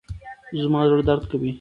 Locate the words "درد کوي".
1.09-1.49